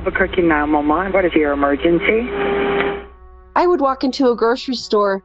[0.00, 1.12] Albuquerque 911.
[1.12, 2.26] What is your emergency?
[3.54, 5.22] I would walk into a grocery store.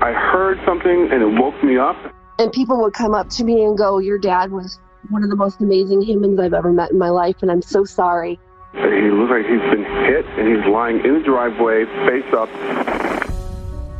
[0.00, 1.96] I heard something and it woke me up.
[2.38, 5.36] And people would come up to me and go, Your dad was one of the
[5.36, 8.40] most amazing humans I've ever met in my life, and I'm so sorry.
[8.72, 12.48] He looks like he's been hit and he's lying in the driveway, face up.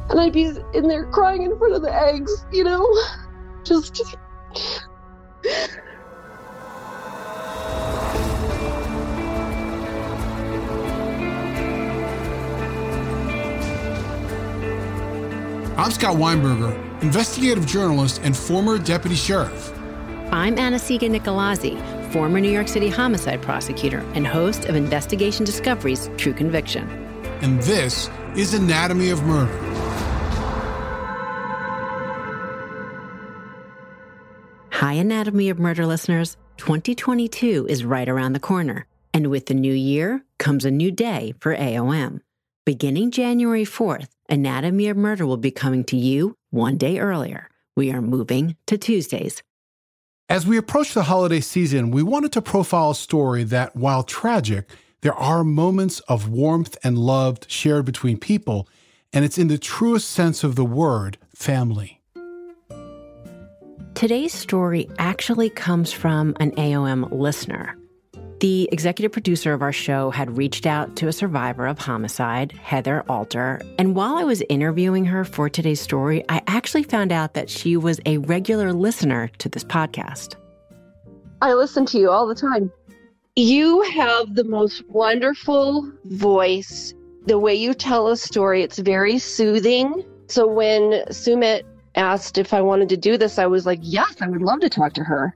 [0.09, 2.89] And I'd be in there crying in front of the eggs, you know?
[3.65, 4.03] Just.
[15.79, 19.79] I'm Scott Weinberger, investigative journalist and former deputy sheriff.
[20.33, 21.79] I'm Anna-Sigga Nicolazzi,
[22.15, 26.89] former New York City homicide prosecutor and host of Investigation Discovery's True Conviction.
[27.43, 29.53] And this is Anatomy of Murder.
[34.71, 36.39] Hi, Anatomy of Murder listeners.
[36.57, 38.87] 2022 is right around the corner.
[39.13, 42.21] And with the new year comes a new day for AOM.
[42.65, 47.49] Beginning January 4th, Anatomy of Murder will be coming to you one day earlier.
[47.77, 49.43] We are moving to Tuesdays.
[50.29, 54.69] As we approach the holiday season, we wanted to profile a story that, while tragic,
[55.03, 58.69] there are moments of warmth and love shared between people,
[59.13, 62.01] and it's in the truest sense of the word family.
[63.95, 67.79] Today's story actually comes from an AOM listener.
[68.41, 73.03] The executive producer of our show had reached out to a survivor of homicide, Heather
[73.09, 77.49] Alter, and while I was interviewing her for today's story, I actually found out that
[77.49, 80.35] she was a regular listener to this podcast.
[81.41, 82.71] I listen to you all the time.
[83.37, 86.93] You have the most wonderful voice.
[87.25, 90.05] The way you tell a story, it's very soothing.
[90.27, 91.63] So when Sumit
[91.95, 94.69] asked if I wanted to do this, I was like, yes, I would love to
[94.69, 95.35] talk to her.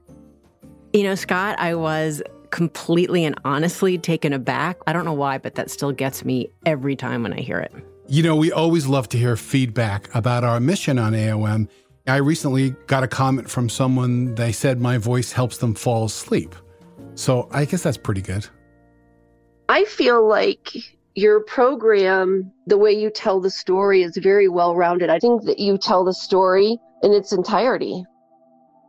[0.93, 4.77] You know, Scott, I was completely and honestly taken aback.
[4.85, 7.73] I don't know why, but that still gets me every time when I hear it.
[8.07, 11.69] You know, we always love to hear feedback about our mission on AOM.
[12.07, 16.55] I recently got a comment from someone, they said my voice helps them fall asleep.
[17.15, 18.47] So I guess that's pretty good.
[19.69, 20.75] I feel like
[21.15, 25.09] your program, the way you tell the story, is very well rounded.
[25.09, 28.03] I think that you tell the story in its entirety.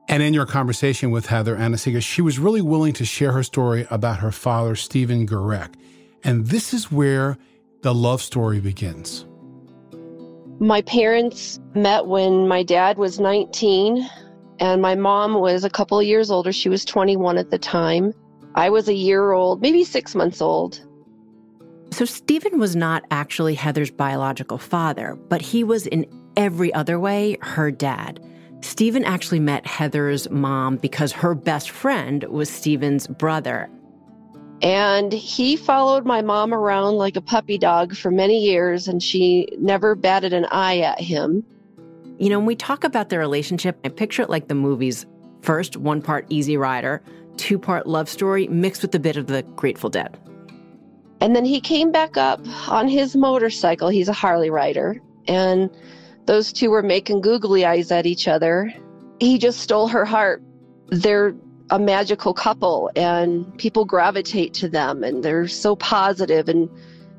[0.09, 3.87] And in your conversation with Heather Anna-Sigga, she was really willing to share her story
[3.91, 5.75] about her father, Steven Gerecke.
[6.25, 7.39] And this is where
[7.83, 9.27] the love story begins.
[10.61, 14.09] My parents met when my dad was 19
[14.61, 16.53] and my mom was a couple of years older.
[16.53, 18.13] She was 21 at the time.
[18.55, 20.81] I was a year old, maybe six months old.
[21.91, 27.37] So, Steven was not actually Heather's biological father, but he was in every other way
[27.43, 28.21] her dad.
[28.63, 33.69] Steven actually met Heather's mom because her best friend was Steven's brother.
[34.63, 39.49] And he followed my mom around like a puppy dog for many years, and she
[39.59, 41.45] never batted an eye at him.
[42.19, 45.05] You know, when we talk about their relationship, I picture it like the movies
[45.41, 47.03] first, one part Easy Rider,
[47.37, 50.17] two part love story mixed with a bit of the Grateful Dead.
[51.21, 53.89] And then he came back up on his motorcycle.
[53.89, 55.01] He's a Harley rider.
[55.27, 55.71] And
[56.27, 58.73] those two were making googly eyes at each other.
[59.21, 60.43] He just stole her heart.
[60.89, 61.35] They're
[61.71, 66.69] a magical couple and people gravitate to them and they're so positive and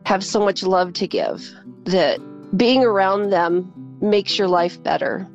[0.05, 1.51] have so much love to give
[1.85, 2.19] that
[2.55, 5.27] being around them makes your life better.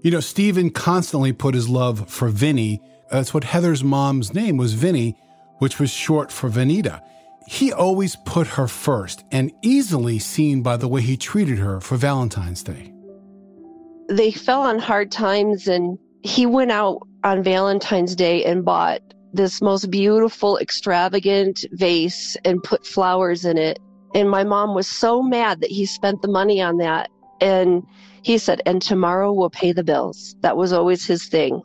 [0.00, 2.82] You know, Steven constantly put his love for Vinny.
[3.10, 5.16] That's what Heather's mom's name was, Vinny,
[5.58, 7.00] which was short for Vanita.
[7.52, 11.96] He always put her first and easily seen by the way he treated her for
[11.98, 12.94] Valentine's Day.
[14.08, 19.02] They fell on hard times, and he went out on Valentine's Day and bought
[19.34, 23.78] this most beautiful, extravagant vase and put flowers in it.
[24.14, 27.10] And my mom was so mad that he spent the money on that.
[27.42, 27.82] And
[28.22, 30.36] he said, and tomorrow we'll pay the bills.
[30.40, 31.60] That was always his thing.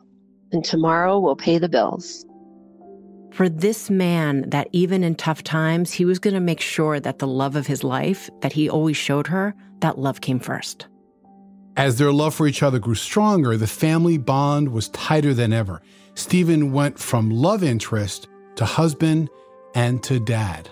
[0.52, 2.26] And tomorrow we'll pay the bills
[3.30, 7.18] for this man that even in tough times, he was going to make sure that
[7.18, 10.86] the love of his life that he always showed her, that love came first.
[11.76, 15.80] As their love for each other grew stronger, the family bond was tighter than ever.
[16.14, 18.26] Steven went from love interest
[18.56, 19.30] to husband
[19.74, 20.68] and to dad.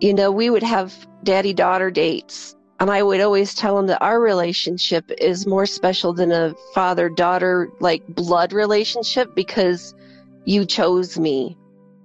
[0.00, 0.94] You know, we would have
[1.24, 6.12] daddy daughter dates, and I would always tell him that our relationship is more special
[6.12, 9.94] than a father daughter, like blood relationship, because
[10.44, 11.56] you chose me.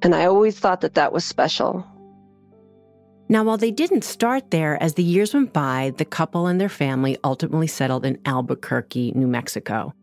[0.01, 1.85] And I always thought that that was special.
[3.27, 6.69] Now, while they didn't start there, as the years went by, the couple and their
[6.69, 9.93] family ultimately settled in Albuquerque, New Mexico.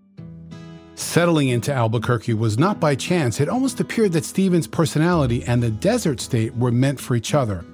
[0.97, 3.41] Settling into Albuquerque was not by chance.
[3.41, 7.65] It almost appeared that Steven's personality and the desert state were meant for each other.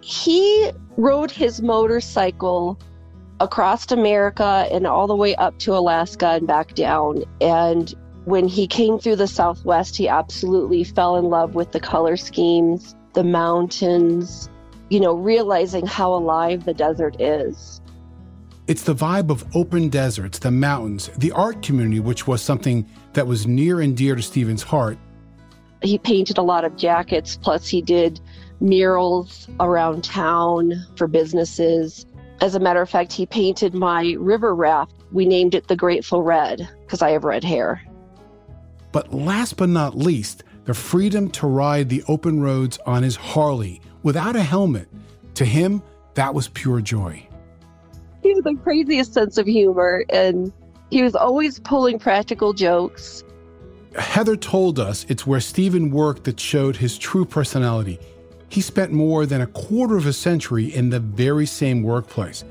[0.00, 2.78] He rode his motorcycle
[3.40, 7.24] across America and all the way up to Alaska and back down.
[7.40, 12.16] And when he came through the Southwest, he absolutely fell in love with the color
[12.16, 14.48] schemes, the mountains,
[14.88, 17.80] you know, realizing how alive the desert is.
[18.66, 23.26] It's the vibe of open deserts, the mountains, the art community, which was something that
[23.26, 24.96] was near and dear to Steven's heart.
[25.82, 28.20] He painted a lot of jackets, plus, he did
[28.60, 32.06] murals around town for businesses.
[32.40, 34.94] As a matter of fact, he painted my river raft.
[35.12, 37.82] We named it the Grateful Red because I have red hair.
[38.94, 43.82] But last but not least, the freedom to ride the open roads on his Harley
[44.02, 44.88] without a helmet.
[45.34, 45.82] To him,
[46.14, 47.28] that was pure joy
[48.24, 50.52] he had the craziest sense of humor and
[50.90, 53.22] he was always pulling practical jokes.
[53.96, 58.00] Heather told us it's where Steven worked that showed his true personality.
[58.48, 62.44] He spent more than a quarter of a century in the very same workplace.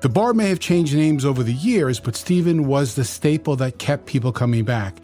[0.00, 3.78] The bar may have changed names over the years, but Steven was the staple that
[3.78, 4.96] kept people coming back.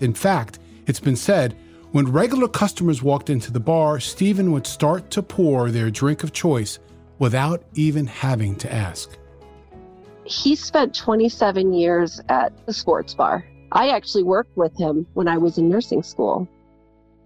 [0.00, 1.56] In fact, it's been said
[1.92, 6.32] when regular customers walked into the bar, Steven would start to pour their drink of
[6.32, 6.78] choice
[7.18, 9.16] without even having to ask
[10.26, 13.44] he spent 27 years at the sports bar.
[13.72, 16.48] I actually worked with him when I was in nursing school.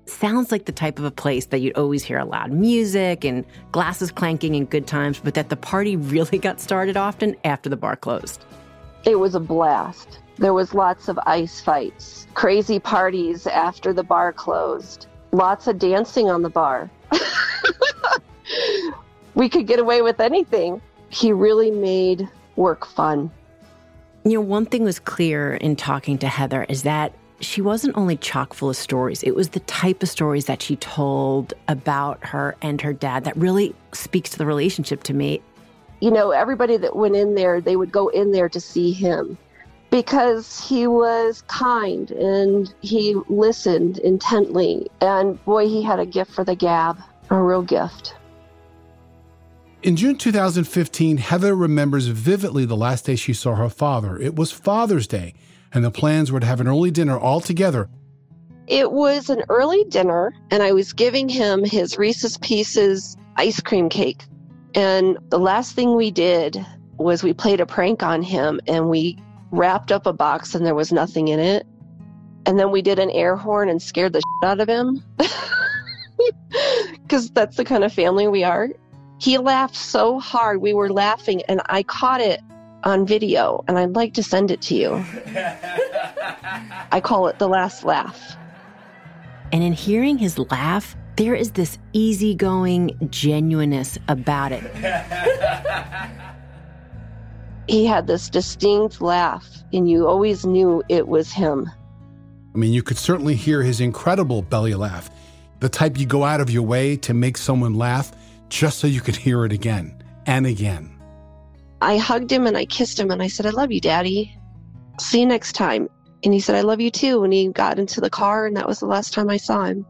[0.07, 3.45] Sounds like the type of a place that you'd always hear a loud music and
[3.73, 7.77] glasses clanking and good times, but that the party really got started often after the
[7.77, 8.45] bar closed.
[9.05, 10.19] It was a blast.
[10.41, 16.31] There was lots of ice fights, crazy parties after the bar closed, lots of dancing
[16.31, 16.91] on the bar.
[19.35, 20.81] we could get away with anything.
[21.11, 22.27] He really made
[22.57, 23.31] work fun.
[24.25, 28.17] You know, one thing was clear in talking to Heather is that she wasn't only
[28.17, 32.57] chock full of stories, it was the type of stories that she told about her
[32.63, 35.43] and her dad that really speaks to the relationship to me.
[36.01, 39.37] You know, everybody that went in there, they would go in there to see him
[39.91, 44.89] because he was kind and he listened intently.
[45.01, 46.99] And boy, he had a gift for the gab,
[47.29, 48.15] a real gift.
[49.83, 54.19] In June 2015, Heather remembers vividly the last day she saw her father.
[54.19, 55.33] It was Father's Day,
[55.73, 57.89] and the plans were to have an early dinner all together.
[58.67, 63.89] It was an early dinner, and I was giving him his Reese's Pieces ice cream
[63.89, 64.23] cake.
[64.75, 66.65] And the last thing we did
[66.99, 69.19] was we played a prank on him and we
[69.51, 71.67] wrapped up a box and there was nothing in it.
[72.47, 75.05] And then we did an air horn and scared the shit out of him.
[77.03, 78.69] Because that's the kind of family we are.
[79.19, 80.61] He laughed so hard.
[80.61, 82.41] We were laughing, and I caught it
[82.85, 84.93] on video, and I'd like to send it to you.
[86.93, 88.37] I call it the last laugh.
[89.53, 94.65] And in hearing his laugh, there is this easygoing genuineness about it.
[97.71, 101.71] he had this distinct laugh, and you always knew it was him.
[102.53, 105.09] I mean, you could certainly hear his incredible belly laugh,
[105.61, 108.13] the type you go out of your way to make someone laugh
[108.49, 110.91] just so you could hear it again and again.
[111.81, 114.37] I hugged him and I kissed him and I said, I love you, Daddy.
[114.99, 115.89] See you next time.
[116.25, 117.23] And he said, I love you too.
[117.23, 119.87] And he got into the car, and that was the last time I saw him.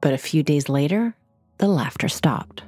[0.00, 1.14] But a few days later,
[1.58, 2.62] the laughter stopped.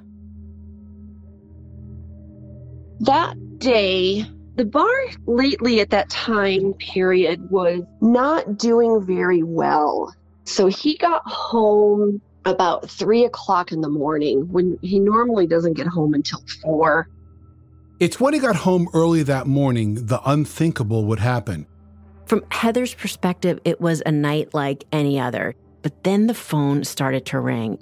[3.00, 4.26] That day,
[4.56, 4.88] the bar
[5.26, 10.14] lately at that time period was not doing very well.
[10.44, 15.86] So he got home about three o'clock in the morning when he normally doesn't get
[15.86, 17.08] home until four.
[18.00, 21.66] It's when he got home early that morning the unthinkable would happen.
[22.26, 25.54] From Heather's perspective, it was a night like any other.
[25.82, 27.78] But then the phone started to ring.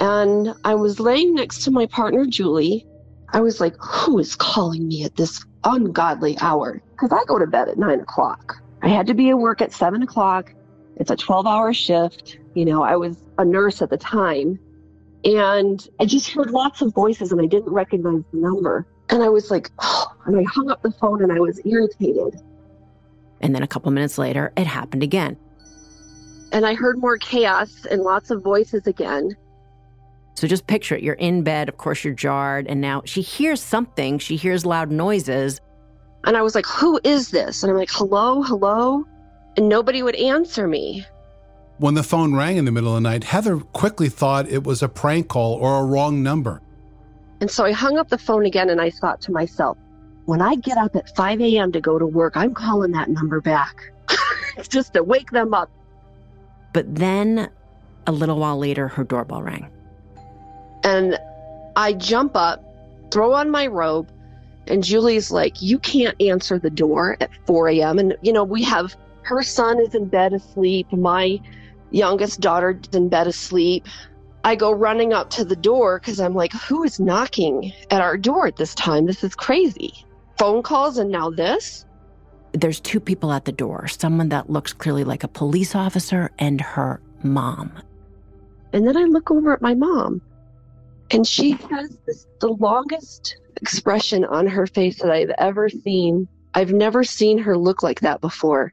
[0.00, 2.84] And I was laying next to my partner, Julie.
[3.34, 6.80] I was like, who is calling me at this ungodly hour?
[6.92, 8.62] Because I go to bed at nine o'clock.
[8.80, 10.54] I had to be at work at seven o'clock.
[10.96, 12.38] It's a 12 hour shift.
[12.54, 14.60] You know, I was a nurse at the time
[15.24, 18.86] and I just heard lots of voices and I didn't recognize the number.
[19.10, 22.40] And I was like, oh, and I hung up the phone and I was irritated.
[23.40, 25.36] And then a couple minutes later, it happened again.
[26.52, 29.36] And I heard more chaos and lots of voices again.
[30.34, 31.02] So just picture it.
[31.02, 31.68] You're in bed.
[31.68, 32.66] Of course, you're jarred.
[32.66, 34.18] And now she hears something.
[34.18, 35.60] She hears loud noises.
[36.24, 37.62] And I was like, who is this?
[37.62, 39.06] And I'm like, hello, hello.
[39.56, 41.04] And nobody would answer me.
[41.78, 44.82] When the phone rang in the middle of the night, Heather quickly thought it was
[44.82, 46.60] a prank call or a wrong number.
[47.40, 49.76] And so I hung up the phone again and I thought to myself,
[50.24, 51.72] when I get up at 5 a.m.
[51.72, 53.92] to go to work, I'm calling that number back
[54.68, 55.70] just to wake them up.
[56.72, 57.50] But then
[58.06, 59.68] a little while later, her doorbell rang.
[60.84, 61.18] And
[61.76, 62.62] I jump up,
[63.10, 64.10] throw on my robe,
[64.66, 67.98] and Julie's like, You can't answer the door at 4 a.m.
[67.98, 70.92] And, you know, we have her son is in bed asleep.
[70.92, 71.40] My
[71.90, 73.86] youngest daughter is in bed asleep.
[74.44, 78.16] I go running up to the door because I'm like, Who is knocking at our
[78.16, 79.06] door at this time?
[79.06, 79.92] This is crazy.
[80.38, 81.86] Phone calls and now this?
[82.52, 86.60] There's two people at the door someone that looks clearly like a police officer and
[86.60, 87.72] her mom.
[88.72, 90.20] And then I look over at my mom,
[91.10, 96.28] and she has this, the longest expression on her face that I've ever seen.
[96.54, 98.72] I've never seen her look like that before.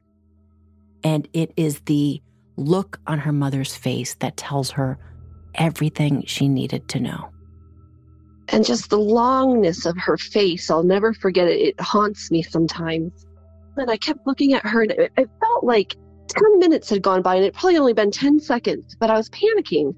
[1.04, 2.22] And it is the
[2.56, 4.98] look on her mother's face that tells her
[5.54, 7.28] everything she needed to know.
[8.48, 11.60] And just the longness of her face, I'll never forget it.
[11.60, 13.26] It haunts me sometimes.
[13.76, 15.96] And I kept looking at her, and it, it felt like
[16.28, 19.30] 10 minutes had gone by, and it probably only been 10 seconds, but I was
[19.30, 19.94] panicking.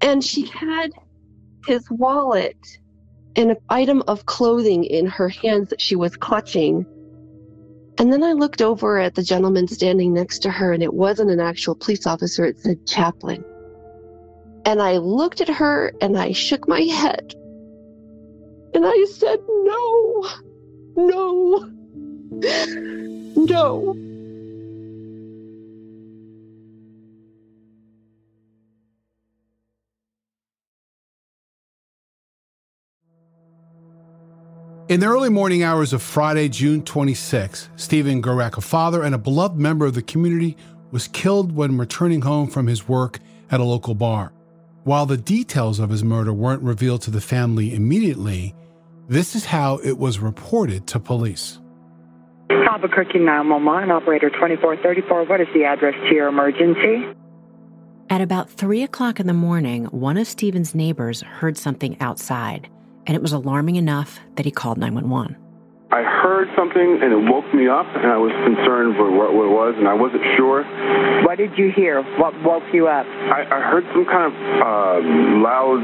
[0.00, 0.92] And she had
[1.66, 2.56] his wallet
[3.36, 6.86] and an item of clothing in her hands that she was clutching.
[7.98, 11.30] And then I looked over at the gentleman standing next to her, and it wasn't
[11.30, 13.44] an actual police officer, it said chaplain.
[14.64, 17.34] And I looked at her and I shook my head.
[18.72, 20.30] And I said, No,
[20.96, 21.70] no,
[23.36, 24.13] no.
[34.94, 39.18] In the early morning hours of Friday, June 26, Steven Gerecke, a father and a
[39.18, 40.56] beloved member of the community,
[40.92, 43.18] was killed when returning home from his work
[43.50, 44.32] at a local bar.
[44.84, 48.54] While the details of his murder weren't revealed to the family immediately,
[49.08, 51.58] this is how it was reported to police.
[52.48, 55.24] Albuquerque 911, operator 2434.
[55.24, 57.04] What is the address to your emergency?
[58.10, 62.68] At about 3 o'clock in the morning, one of Steven's neighbors heard something outside
[63.06, 65.36] and it was alarming enough that he called 911.
[65.90, 69.46] I heard something and it woke me up, and I was concerned for what, what
[69.46, 70.64] it was, and I wasn't sure.
[71.24, 72.02] What did you hear?
[72.18, 73.06] What woke you up?
[73.06, 75.08] I, I heard some kind of uh,
[75.40, 75.80] loud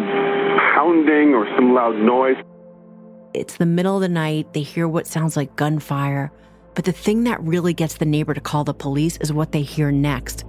[0.74, 2.36] pounding or some loud noise.
[3.34, 4.52] It's the middle of the night.
[4.52, 6.32] They hear what sounds like gunfire.
[6.74, 9.62] But the thing that really gets the neighbor to call the police is what they
[9.62, 10.44] hear next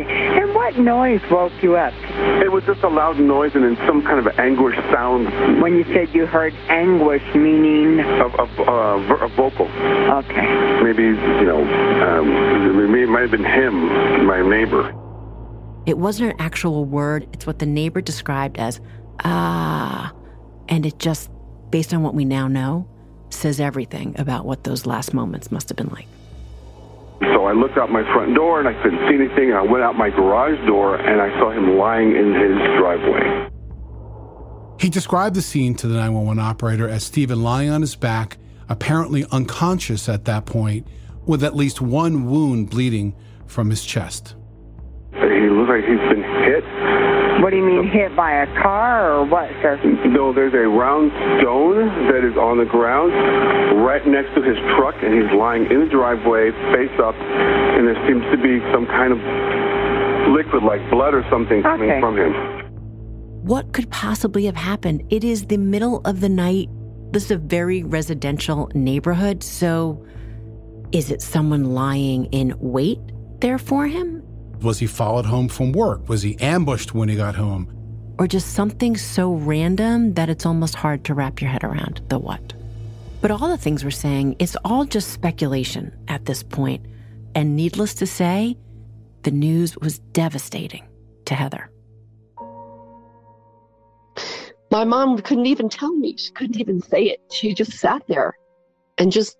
[0.00, 1.94] and what noise woke you up?
[2.42, 5.62] It was just a loud noise and then some kind of anguish sound.
[5.62, 8.00] When you said you heard anguish, meaning?
[8.00, 9.66] A, a, uh, a vocal.
[9.66, 10.82] Okay.
[10.82, 14.92] Maybe, you know, um, it might have been him, my neighbor.
[15.86, 17.26] It wasn't an actual word.
[17.32, 18.78] It's what the neighbor described as,
[19.24, 20.12] ah.
[20.68, 21.30] And it just,
[21.70, 22.86] based on what we now know,
[23.30, 26.08] says everything about what those last moments must have been like.
[27.34, 29.52] So I looked out my front door and I couldn't see anything.
[29.52, 33.48] I went out my garage door and I saw him lying in his driveway.
[34.80, 39.24] He described the scene to the 911 operator as Steven lying on his back, apparently
[39.32, 40.86] unconscious at that point,
[41.26, 43.14] with at least one wound bleeding
[43.46, 44.34] from his chest.
[45.12, 46.64] He looks like he's been hit
[47.42, 49.78] what do you mean, hit by a car or what, sir?
[50.06, 53.12] No, there's a round stone that is on the ground
[53.84, 57.98] right next to his truck, and he's lying in the driveway, face up, and there
[58.06, 59.18] seems to be some kind of
[60.34, 62.00] liquid like blood or something coming okay.
[62.00, 62.32] from him.
[63.44, 65.04] What could possibly have happened?
[65.10, 66.68] It is the middle of the night.
[67.12, 70.04] This is a very residential neighborhood, so
[70.92, 72.98] is it someone lying in wait
[73.40, 74.17] there for him?
[74.62, 76.08] Was he followed home from work?
[76.08, 77.72] Was he ambushed when he got home?
[78.18, 82.18] Or just something so random that it's almost hard to wrap your head around the
[82.18, 82.54] what.
[83.20, 86.84] But all the things we're saying, it's all just speculation at this point.
[87.36, 88.56] And needless to say,
[89.22, 90.88] the news was devastating
[91.26, 91.70] to Heather.
[94.70, 96.16] My mom couldn't even tell me.
[96.16, 97.20] She couldn't even say it.
[97.32, 98.34] She just sat there
[98.98, 99.36] and just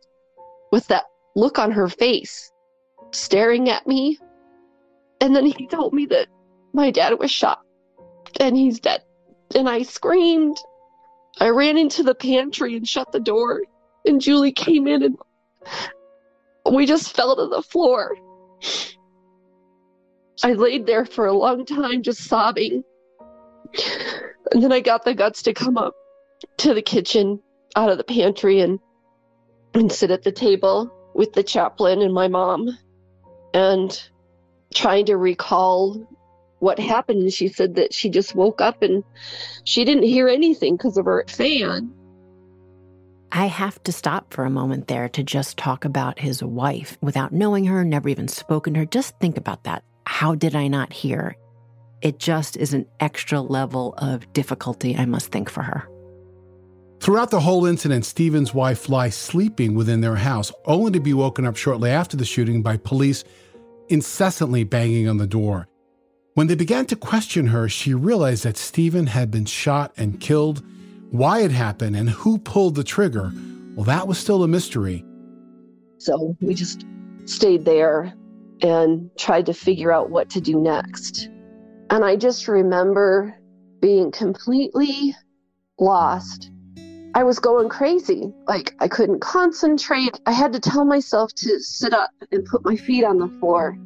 [0.71, 2.53] with that look on her face,
[3.11, 4.19] staring at me
[5.21, 6.29] and then he told me that
[6.73, 7.61] my dad was shot
[8.41, 9.03] and he's dead.
[9.55, 10.59] And I screamed.
[11.41, 13.63] I ran into the pantry and shut the door.
[14.05, 15.17] And Julie came in and
[16.71, 18.15] we just fell to the floor.
[20.45, 22.85] I laid there for a long time just sobbing.
[24.53, 25.95] And then I got the guts to come up
[26.59, 27.41] to the kitchen
[27.77, 28.79] out of the pantry and
[29.75, 32.79] and sit at the table with the chaplain and my mom.
[33.53, 34.01] And
[34.75, 36.07] trying to recall
[36.59, 37.23] what happened.
[37.23, 39.05] And she said that she just woke up and
[39.65, 41.93] she didn't hear anything because of her fan.
[43.31, 47.33] I have to stop for a moment there to just talk about his wife without
[47.33, 48.87] knowing her, never even spoken to her.
[48.87, 49.85] Just think about that.
[50.07, 51.37] How did I not hear?
[52.01, 55.87] It just is an extra level of difficulty, I must think, for her.
[57.01, 61.45] Throughout the whole incident, Steven's wife lies sleeping within their house, only to be woken
[61.47, 63.25] up shortly after the shooting by police
[63.89, 65.69] incessantly banging on the door.
[66.35, 70.63] When they began to question her, she realized that Steven had been shot and killed.
[71.11, 73.33] Why it happened and who pulled the trigger,
[73.75, 75.05] well, that was still a mystery.
[75.99, 76.85] So we just
[77.25, 78.13] stayed there
[78.63, 81.29] and tried to figure out what to do next.
[81.91, 83.35] And I just remember
[83.81, 85.15] being completely
[85.79, 86.51] lost.
[87.15, 88.33] I was going crazy.
[88.47, 90.21] Like I couldn't concentrate.
[90.27, 93.79] I had to tell myself to sit up and put my feet on the floor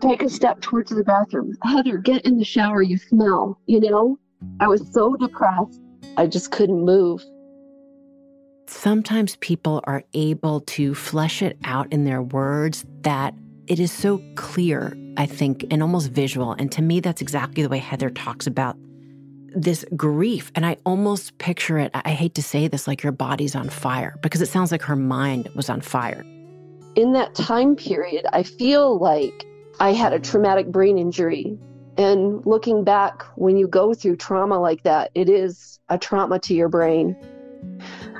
[0.00, 1.56] take a step towards the bathroom.
[1.62, 2.82] Heather, get in the shower.
[2.82, 4.18] You smell, you know?
[4.60, 5.80] I was so depressed.
[6.16, 7.24] I just couldn't move.
[8.66, 13.34] Sometimes people are able to flesh it out in their words that
[13.66, 16.52] it is so clear, I think, and almost visual.
[16.52, 18.76] And to me, that's exactly the way Heather talks about
[19.54, 20.50] this grief.
[20.54, 24.16] And I almost picture it, I hate to say this, like your body's on fire,
[24.22, 26.24] because it sounds like her mind was on fire.
[26.96, 29.46] In that time period, I feel like
[29.78, 31.58] I had a traumatic brain injury.
[31.96, 36.54] And looking back, when you go through trauma like that, it is a trauma to
[36.54, 37.16] your brain.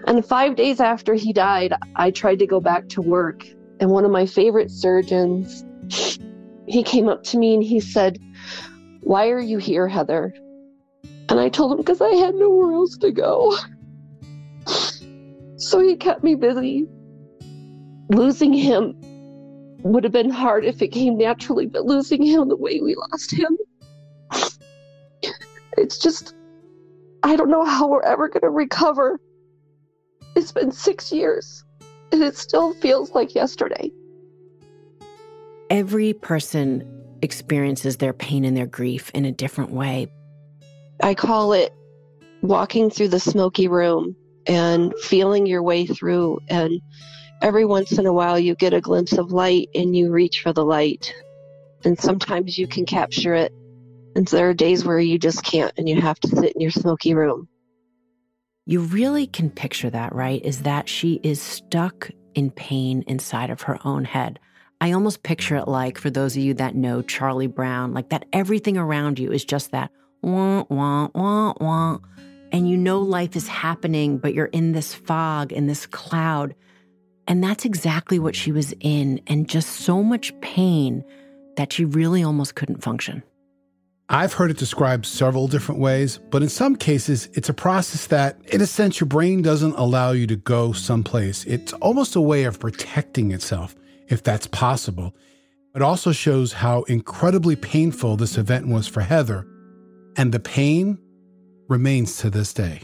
[0.06, 3.46] And five days after he died, I tried to go back to work.
[3.80, 5.64] And one of my favorite surgeons,
[6.66, 8.18] he came up to me and he said,
[9.00, 10.34] Why are you here, Heather?
[11.30, 13.56] And I told him because I had nowhere else to go.
[15.56, 16.88] So he kept me busy.
[18.08, 18.96] Losing him
[19.82, 23.32] would have been hard if it came naturally, but losing him the way we lost
[23.32, 23.56] him,
[25.78, 26.34] it's just,
[27.22, 29.20] I don't know how we're ever going to recover.
[30.34, 31.64] It's been six years,
[32.10, 33.92] and it still feels like yesterday.
[35.70, 36.84] Every person
[37.22, 40.08] experiences their pain and their grief in a different way.
[41.02, 41.72] I call it
[42.42, 46.80] walking through the smoky room and feeling your way through and
[47.42, 50.52] every once in a while you get a glimpse of light and you reach for
[50.52, 51.14] the light.
[51.84, 53.52] And sometimes you can capture it.
[54.14, 56.70] And there are days where you just can't and you have to sit in your
[56.70, 57.48] smoky room.
[58.66, 60.44] You really can picture that, right?
[60.44, 64.38] Is that she is stuck in pain inside of her own head.
[64.80, 68.26] I almost picture it like, for those of you that know Charlie Brown, like that
[68.32, 69.90] everything around you is just that
[70.22, 71.98] wah, wah, wah, wah.
[72.52, 76.54] And you know life is happening, but you're in this fog, in this cloud.
[77.28, 81.04] And that's exactly what she was in, and just so much pain
[81.56, 83.22] that she really almost couldn't function.
[84.08, 88.40] I've heard it described several different ways, but in some cases, it's a process that,
[88.46, 91.44] in a sense, your brain doesn't allow you to go someplace.
[91.44, 93.76] It's almost a way of protecting itself,
[94.08, 95.14] if that's possible.
[95.76, 99.46] It also shows how incredibly painful this event was for Heather,
[100.16, 100.98] and the pain
[101.68, 102.82] remains to this day.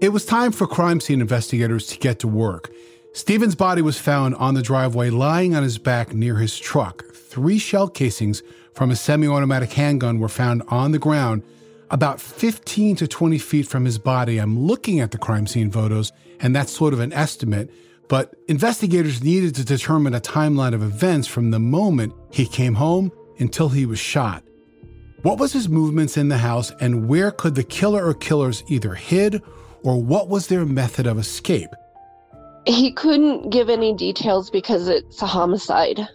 [0.00, 2.72] It was time for crime scene investigators to get to work.
[3.14, 7.04] Steven's body was found on the driveway lying on his back near his truck.
[7.14, 8.42] Three shell casings
[8.74, 11.44] from a semi automatic handgun were found on the ground
[11.90, 14.38] about 15 to 20 feet from his body.
[14.38, 16.10] I'm looking at the crime scene photos,
[16.40, 17.70] and that's sort of an estimate,
[18.12, 23.10] but investigators needed to determine a timeline of events from the moment he came home
[23.38, 24.44] until he was shot.
[25.22, 28.94] What was his movements in the house, and where could the killer or killers either
[28.94, 29.40] hid
[29.82, 31.70] or what was their method of escape?
[32.66, 36.06] He couldn't give any details because it's a homicide.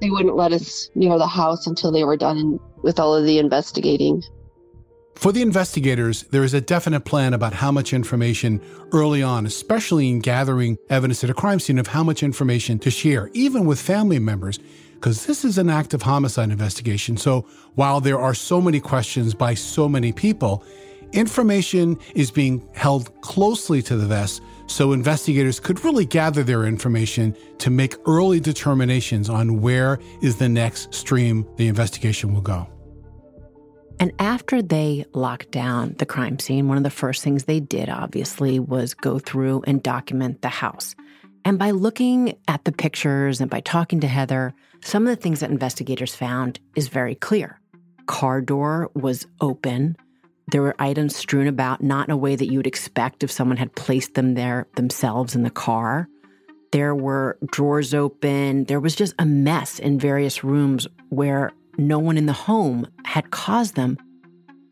[0.00, 3.40] They wouldn't let us near the house until they were done with all of the
[3.40, 4.22] investigating.
[5.14, 8.60] For the investigators, there is a definite plan about how much information
[8.92, 12.90] early on, especially in gathering evidence at a crime scene, of how much information to
[12.90, 14.58] share, even with family members,
[14.94, 17.16] because this is an active homicide investigation.
[17.16, 20.64] So while there are so many questions by so many people,
[21.12, 27.36] Information is being held closely to the vest so investigators could really gather their information
[27.58, 32.71] to make early determinations on where is the next stream the investigation will go.
[34.02, 37.88] And after they locked down the crime scene, one of the first things they did,
[37.88, 40.96] obviously, was go through and document the house.
[41.44, 45.38] And by looking at the pictures and by talking to Heather, some of the things
[45.38, 47.60] that investigators found is very clear.
[48.06, 49.96] Car door was open.
[50.48, 53.56] There were items strewn about, not in a way that you would expect if someone
[53.56, 56.08] had placed them there themselves in the car.
[56.72, 58.64] There were drawers open.
[58.64, 63.30] There was just a mess in various rooms where no one in the home had
[63.30, 63.96] caused them.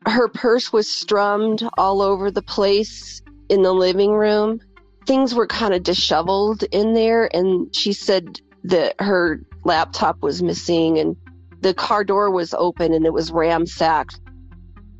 [0.06, 4.60] Her purse was strummed all over the place in the living room.
[5.06, 10.98] Things were kind of disheveled in there, and she said that her laptop was missing
[10.98, 11.16] and
[11.60, 14.18] the car door was open and it was ramsacked.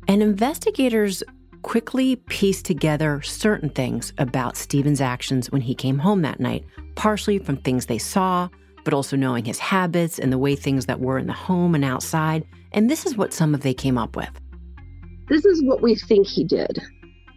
[0.07, 1.23] And investigators
[1.61, 7.39] quickly pieced together certain things about Steven's actions when he came home that night, partially
[7.39, 8.49] from things they saw,
[8.83, 11.85] but also knowing his habits and the way things that were in the home and
[11.85, 12.45] outside.
[12.71, 14.29] And this is what some of they came up with.
[15.29, 16.79] This is what we think he did.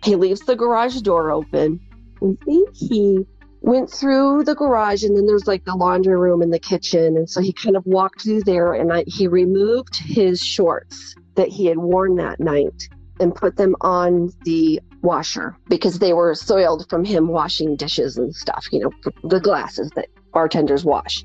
[0.02, 1.80] He leaves the garage door open.
[2.20, 3.26] We think he
[3.60, 7.16] went through the garage and then there's like the laundry room and the kitchen.
[7.16, 11.48] And so he kind of walked through there and I, he removed his shorts that
[11.48, 12.88] he had worn that night
[13.20, 18.34] and put them on the washer because they were soiled from him washing dishes and
[18.34, 18.90] stuff, you know,
[19.22, 21.24] the glasses that bartenders wash.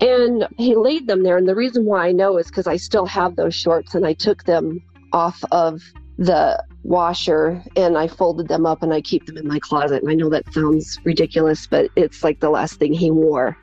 [0.00, 1.36] And he laid them there.
[1.36, 4.12] And the reason why I know is because I still have those shorts and I
[4.12, 4.82] took them
[5.12, 5.82] off of
[6.18, 10.02] the washer and I folded them up and I keep them in my closet.
[10.02, 13.56] And I know that sounds ridiculous, but it's like the last thing he wore.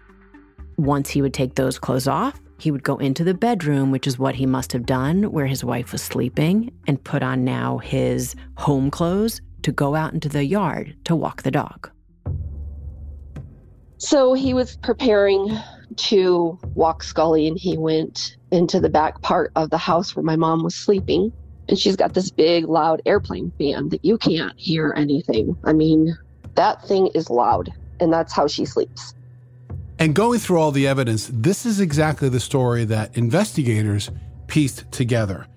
[0.77, 4.19] Once he would take those clothes off, he would go into the bedroom, which is
[4.19, 8.35] what he must have done where his wife was sleeping, and put on now his
[8.57, 11.89] home clothes to go out into the yard to walk the dog.
[13.97, 15.57] So he was preparing
[15.97, 20.35] to walk Scully, and he went into the back part of the house where my
[20.35, 21.31] mom was sleeping.
[21.67, 25.57] And she's got this big, loud airplane fan that you can't hear anything.
[25.63, 26.15] I mean,
[26.55, 29.15] that thing is loud, and that's how she sleeps.
[29.97, 34.11] And going through all the evidence, this is exactly the story that investigators
[34.47, 35.47] pieced together.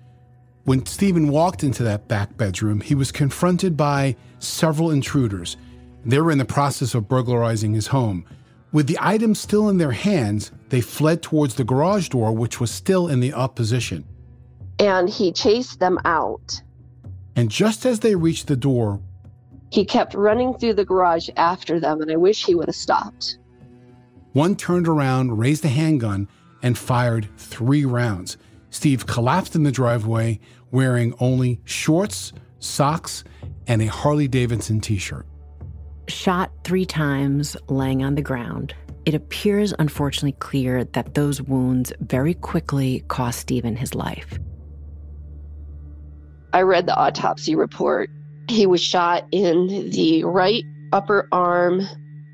[0.63, 5.57] When Steven walked into that back bedroom, he was confronted by several intruders.
[6.05, 8.25] They were in the process of burglarizing his home.
[8.71, 12.69] With the items still in their hands, they fled towards the garage door, which was
[12.69, 14.05] still in the up position.
[14.77, 16.61] And he chased them out.
[17.35, 19.01] And just as they reached the door,
[19.71, 23.37] he kept running through the garage after them, and I wish he would have stopped.
[24.33, 26.27] One turned around, raised a handgun,
[26.61, 28.37] and fired three rounds.
[28.69, 30.39] Steve collapsed in the driveway
[30.71, 33.23] wearing only shorts, socks,
[33.67, 35.25] and a Harley Davidson t shirt.
[36.09, 38.73] Shot three times, laying on the ground.
[39.05, 44.39] It appears unfortunately clear that those wounds very quickly cost Steven his life.
[46.51, 48.09] I read the autopsy report.
[48.49, 51.81] He was shot in the right upper arm,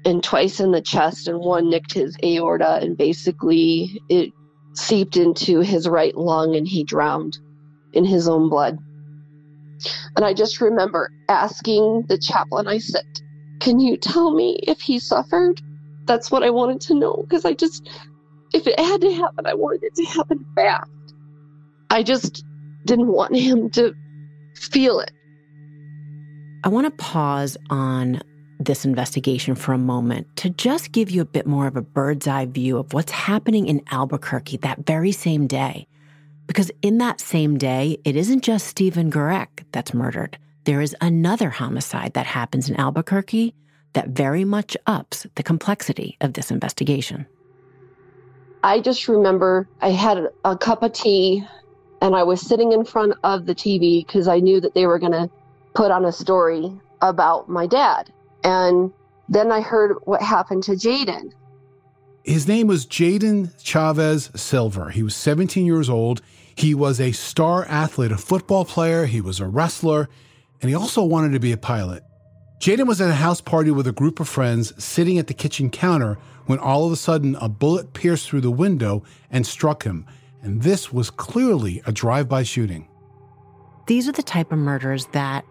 [0.05, 4.31] and twice in the chest, and one nicked his aorta, and basically it
[4.73, 7.37] seeped into his right lung, and he drowned
[7.91, 8.77] in his own blood.
[10.15, 13.03] And I just remember asking the chaplain, I said,
[13.65, 15.59] Can you tell me if he suffered?
[16.03, 17.89] That's what I wanted to know because I just,
[18.53, 20.87] if it had to happen, I wanted it to happen fast.
[21.89, 22.45] I just
[22.85, 23.95] didn't want him to
[24.53, 25.09] feel it.
[26.63, 28.21] I want to pause on
[28.59, 32.27] this investigation for a moment to just give you a bit more of a bird's
[32.27, 35.87] eye view of what's happening in Albuquerque that very same day.
[36.45, 40.37] Because in that same day, it isn't just Steven Gerecke that's murdered.
[40.65, 43.53] There is another homicide that happens in Albuquerque
[43.93, 47.27] that very much ups the complexity of this investigation.
[48.63, 51.45] I just remember I had a cup of tea
[52.01, 54.97] and I was sitting in front of the TV because I knew that they were
[54.97, 55.29] going to
[55.75, 58.11] put on a story about my dad.
[58.43, 58.91] And
[59.29, 61.31] then I heard what happened to Jaden.
[62.23, 64.89] His name was Jaden Chavez Silver.
[64.89, 66.23] He was 17 years old.
[66.55, 70.09] He was a star athlete, a football player, he was a wrestler,
[70.61, 72.03] and he also wanted to be a pilot.
[72.59, 75.69] Jaden was at a house party with a group of friends sitting at the kitchen
[75.69, 80.05] counter when all of a sudden a bullet pierced through the window and struck him.
[80.41, 82.87] And this was clearly a drive by shooting.
[83.87, 85.45] These are the type of murders that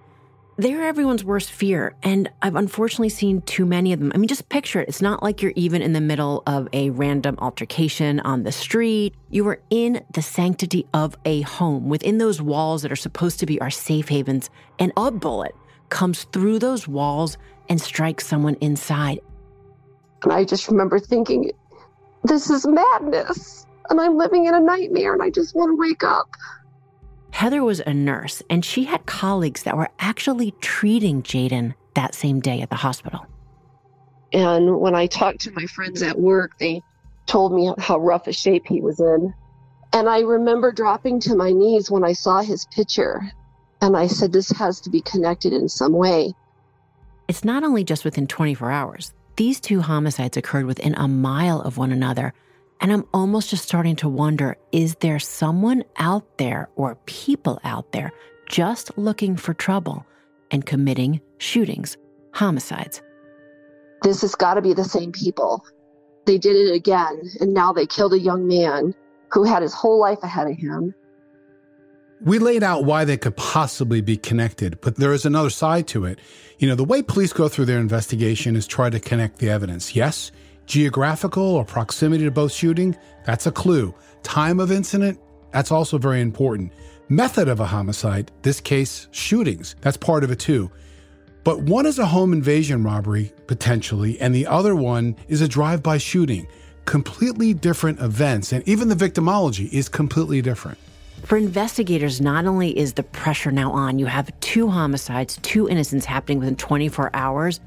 [0.57, 1.95] they're everyone's worst fear.
[2.03, 4.13] And I've unfortunately seen too many of them.
[4.15, 4.89] I mean, just picture it.
[4.89, 9.15] It's not like you're even in the middle of a random altercation on the street.
[9.31, 13.47] You are in the sanctity of a home within those walls that are supposed to
[13.47, 14.51] be our safe havens.
[14.79, 15.55] And a bullet
[15.89, 17.37] comes through those walls
[17.69, 19.21] and strikes someone inside.
[20.23, 21.51] And I just remember thinking,
[22.23, 23.67] this is madness.
[23.91, 26.29] And I'm living in a nightmare and I just want to wake up.
[27.35, 32.39] Heather was a nurse, and she had colleagues that were actually treating Jaden that same
[32.39, 33.27] day at the hospital.
[34.33, 36.81] And when I talked to my friends at work, they
[37.27, 39.35] told me how rough a shape he was in.
[39.93, 43.21] And I remember dropping to my knees when I saw his picture.
[43.81, 46.35] And I said, This has to be connected in some way.
[47.27, 51.79] It's not only just within 24 hours, these two homicides occurred within a mile of
[51.79, 52.33] one another
[52.85, 57.93] And I'm almost just starting to wonder is there someone out there or people out
[57.93, 58.13] there
[58.47, 60.05] just looking for trouble
[60.51, 61.97] and committing shootings,
[62.35, 63.01] homicides?
[64.03, 65.65] This has got to be the same people.
[66.27, 68.95] They did it again, and now they killed a young man
[69.33, 70.95] who had his whole life ahead of him.
[72.21, 76.05] We laid out why they could possibly be connected, but there is another side to
[76.05, 76.19] it.
[76.59, 79.97] You know, the way police go through their investigation is try to connect the evidence.
[79.97, 80.31] Yes,
[80.67, 83.95] geographical or proximity to both shooting, that's a clue.
[84.23, 85.19] Time of incident,
[85.53, 86.73] that's also very important.
[87.09, 90.71] Method of a homicide, this case, shootings, that's part of it too.
[91.45, 95.83] But one is a home invasion robbery, potentially, and the other one is a drive
[95.83, 96.47] by shooting.
[96.87, 100.79] Completely different events, and even the victimology is completely different.
[101.25, 106.07] For investigators, not only is the pressure now on, you have two homicides, two innocents
[106.07, 107.61] happening within 24 hours,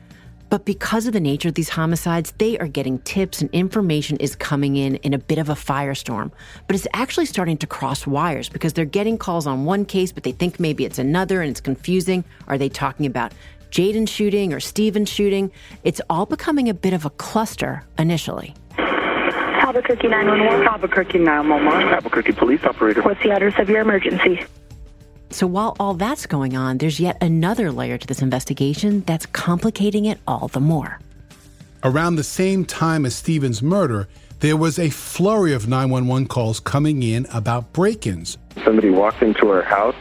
[0.49, 4.35] but because of the nature of these homicides, they are getting tips and information is
[4.35, 6.31] coming in in a bit of a firestorm.
[6.67, 10.23] But it's actually starting to cross wires because they're getting calls on one case, but
[10.23, 12.23] they think maybe it's another and it's confusing.
[12.47, 13.33] Are they talking about
[13.71, 15.51] Jaden shooting or Steven shooting?
[15.83, 18.53] It's all becoming a bit of a cluster initially.
[18.77, 20.67] Albuquerque 911.
[20.67, 21.93] Albuquerque 911.
[21.93, 23.01] Albuquerque police operator.
[23.01, 24.45] What's the address of your emergency?
[25.29, 30.05] So while all that's going on, there's yet another layer to this investigation that's complicating
[30.05, 30.99] it all the more.
[31.83, 34.07] Around the same time as Steven's murder,
[34.39, 38.37] there was a flurry of 911 calls coming in about break ins.
[38.63, 39.95] Somebody walked into our house.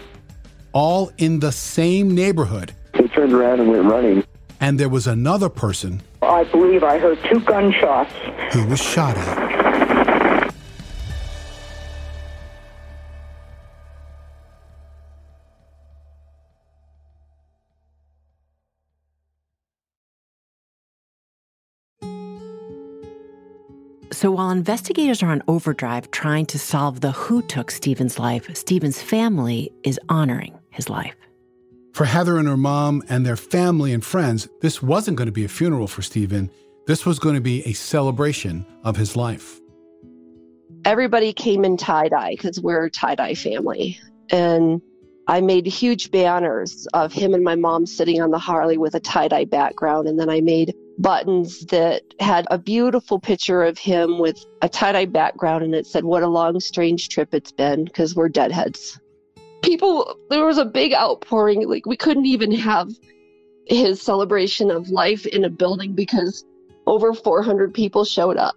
[0.73, 2.75] All in the same neighborhood.
[2.93, 4.25] They turned around and went running.
[4.61, 6.03] And there was another person.
[6.23, 8.13] I believe I heard two gunshots.
[8.53, 9.76] Who was shot at.
[24.17, 29.03] So while investigators are on overdrive trying to solve the who took Steven's life, Steven's
[29.03, 31.15] family is honoring his life.
[31.93, 35.45] For Heather and her mom and their family and friends, this wasn't going to be
[35.45, 36.51] a funeral for Steven.
[36.87, 39.61] This was going to be a celebration of his life.
[40.87, 43.99] Everybody came in tie dye because we're a tie dye family.
[44.31, 44.81] And
[45.29, 49.01] I made huge banners of him and my mom sitting on the Harley with a
[49.01, 50.09] tie dye background.
[50.09, 54.93] And then I made buttons that had a beautiful picture of him with a tie
[54.93, 58.99] dye background and it said, What a long, strange trip it's been because we're deadheads.
[59.63, 61.69] People, there was a big outpouring.
[61.69, 62.91] Like, we couldn't even have
[63.67, 66.45] his celebration of life in a building because
[66.87, 68.57] over 400 people showed up.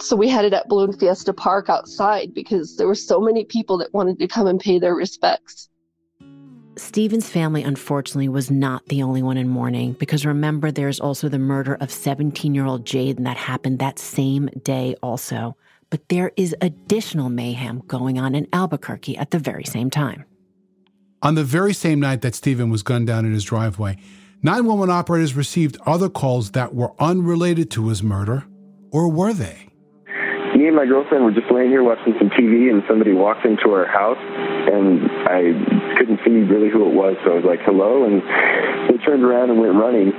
[0.00, 3.78] So we had it at Balloon Fiesta Park outside because there were so many people
[3.78, 5.68] that wanted to come and pay their respects.
[6.80, 11.38] Steven's family, unfortunately, was not the only one in mourning because remember, there's also the
[11.38, 15.56] murder of 17 year old Jaden that happened that same day, also.
[15.90, 20.24] But there is additional mayhem going on in Albuquerque at the very same time.
[21.22, 23.98] On the very same night that Steven was gunned down in his driveway,
[24.42, 28.46] 911 operators received other calls that were unrelated to his murder,
[28.90, 29.69] or were they?
[30.60, 33.72] Me and my girlfriend were just laying here watching some TV, and somebody walked into
[33.72, 35.56] our house, and I
[35.96, 38.20] couldn't see really who it was, so I was like, hello, and
[38.92, 40.12] they turned around and went running.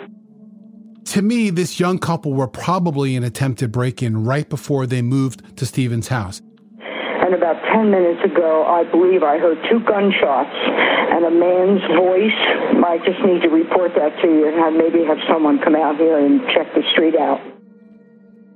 [1.14, 5.58] To me, this young couple were probably an attempted break in right before they moved
[5.58, 6.42] to Steven's house.
[6.82, 12.42] And about 10 minutes ago, I believe I heard two gunshots and a man's voice.
[12.82, 15.98] I just need to report that to you and have, maybe have someone come out
[15.98, 17.61] here and check the street out.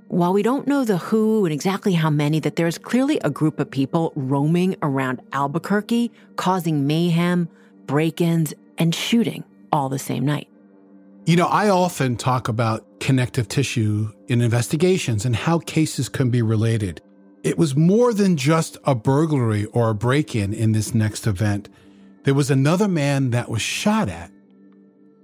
[0.08, 3.60] While we don't know the who and exactly how many, that there's clearly a group
[3.60, 7.50] of people roaming around Albuquerque, causing mayhem,
[7.88, 10.48] break ins, and shooting all the same night.
[11.26, 16.44] You know, I often talk about connective tissue in investigations and how cases can be
[16.44, 17.02] related.
[17.44, 21.68] It was more than just a burglary or a break in in this next event.
[22.24, 24.32] There was another man that was shot at.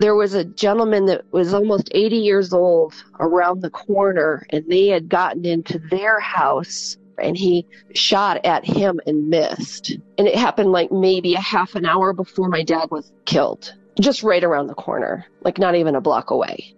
[0.02, 4.88] There was a gentleman that was almost 80 years old around the corner, and they
[4.88, 9.92] had gotten into their house and he shot at him and missed.
[10.18, 14.24] And it happened like maybe a half an hour before my dad was killed just
[14.24, 16.74] right around the corner, like not even a block away.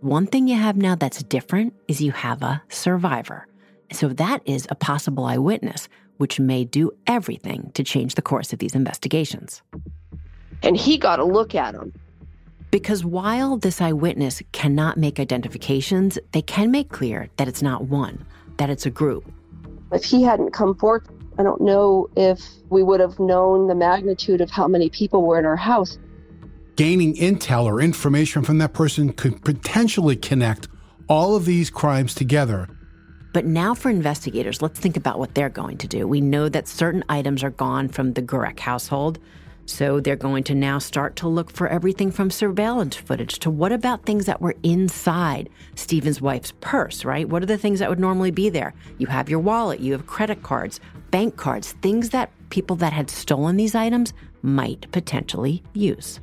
[0.00, 3.46] One thing you have now that's different is you have a survivor.
[3.90, 8.58] So that is a possible eyewitness, which may do everything to change the course of
[8.58, 9.62] these investigations.
[10.62, 11.94] And he got a look at him.
[12.74, 18.26] Because while this eyewitness cannot make identifications, they can make clear that it's not one,
[18.56, 19.30] that it's a group.
[19.92, 21.08] If he hadn't come forth,
[21.38, 25.38] I don't know if we would have known the magnitude of how many people were
[25.38, 25.98] in our house
[26.74, 30.66] gaining intel or information from that person could potentially connect
[31.08, 32.68] all of these crimes together.
[33.32, 36.08] But now for investigators, let's think about what they're going to do.
[36.08, 39.20] We know that certain items are gone from the Gerecke household.
[39.66, 43.72] So they're going to now start to look for everything from surveillance footage to what
[43.72, 47.28] about things that were inside Steven's wife's purse, right?
[47.28, 48.74] What are the things that would normally be there?
[48.98, 53.10] You have your wallet, you have credit cards, bank cards, things that people that had
[53.10, 56.20] stolen these items might potentially use.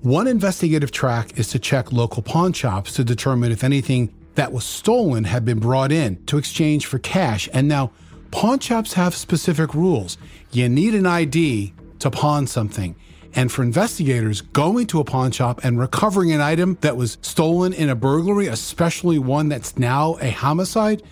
[0.00, 4.64] One investigative track is to check local pawn shops to determine if anything that was
[4.64, 7.48] stolen had been brought in to exchange for cash.
[7.52, 7.92] And now,
[8.30, 10.16] pawn shops have specific rules.
[10.50, 12.94] You need an ID to pawn something.
[13.34, 17.72] And for investigators, going to a pawn shop and recovering an item that was stolen
[17.72, 21.02] in a burglary, especially one that's now a homicide,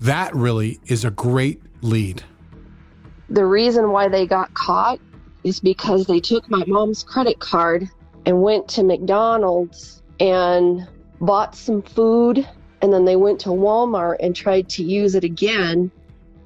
[0.00, 2.22] that really is a great lead.
[3.30, 4.98] The reason why they got caught
[5.44, 7.88] is because they took my mom's credit card
[8.26, 10.86] and went to McDonald's and
[11.20, 12.46] bought some food,
[12.82, 15.90] and then they went to Walmart and tried to use it again.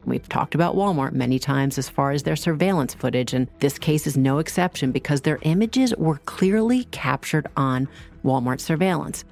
[0.09, 4.07] We've talked about Walmart many times as far as their surveillance footage, and this case
[4.07, 7.89] is no exception because their images were clearly captured on
[8.25, 9.25] Walmart surveillance.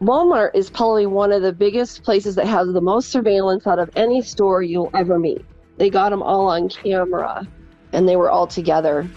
[0.00, 3.90] Walmart is probably one of the biggest places that has the most surveillance out of
[3.96, 5.44] any store you'll ever meet.
[5.78, 7.46] They got them all on camera
[7.92, 9.08] and they were all together.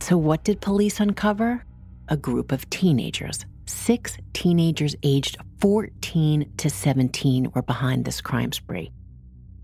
[0.00, 1.64] So, what did police uncover?
[2.08, 3.44] a group of teenagers.
[3.68, 8.90] Six teenagers aged 14 to 17 were behind this crime spree.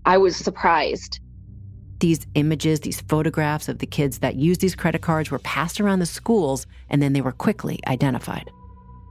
[0.05, 1.19] I was surprised.
[1.99, 5.99] These images, these photographs of the kids that used these credit cards were passed around
[5.99, 8.47] the schools and then they were quickly identified.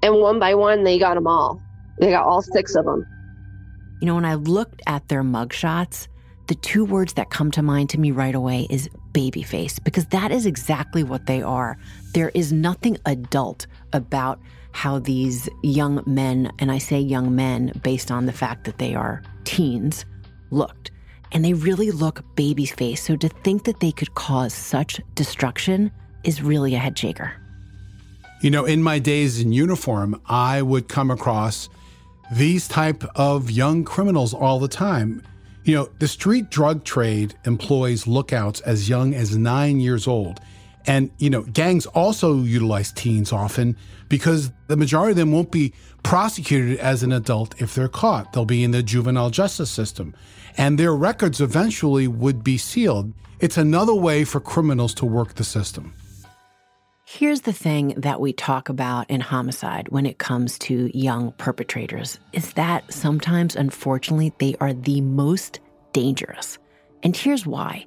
[0.04, 1.60] And one by one, they got them all.
[1.98, 3.04] They got all six of them.
[4.00, 6.06] You know, when I looked at their mugshots,
[6.46, 10.30] the two words that come to mind to me right away is babyface, because that
[10.30, 11.78] is exactly what they are.
[12.12, 14.38] There is nothing adult about
[14.74, 18.94] how these young men, and I say young men based on the fact that they
[18.94, 20.04] are teens,
[20.50, 20.90] looked.
[21.32, 22.98] And they really look babyface.
[22.98, 25.90] So to think that they could cause such destruction
[26.22, 27.32] is really a head shaker.
[28.40, 31.68] You know, in my days in uniform, I would come across
[32.30, 35.22] these type of young criminals all the time
[35.64, 40.40] you know, the street drug trade employs lookouts as young as nine years old.
[40.86, 43.76] And, you know, gangs also utilize teens often
[44.14, 45.72] because the majority of them won't be
[46.04, 48.32] prosecuted as an adult if they're caught.
[48.32, 50.14] They'll be in the juvenile justice system.
[50.56, 53.12] And their records eventually would be sealed.
[53.40, 55.94] It's another way for criminals to work the system.
[57.04, 62.20] Here's the thing that we talk about in homicide when it comes to young perpetrators
[62.32, 65.58] is that sometimes, unfortunately, they are the most
[65.92, 66.56] dangerous.
[67.02, 67.86] And here's why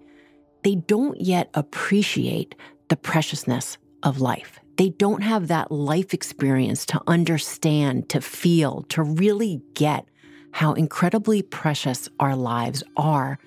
[0.64, 2.54] they don't yet appreciate
[2.90, 4.60] the preciousness of life.
[4.78, 10.06] They don't have that life experience to understand, to feel, to really get
[10.52, 13.40] how incredibly precious our lives are.